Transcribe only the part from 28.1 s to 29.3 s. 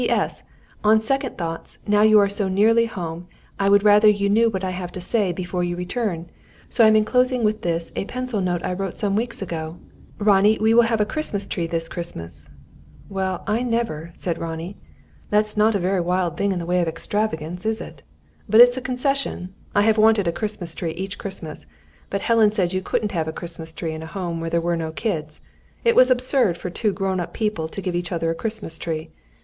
other a Christmas tree.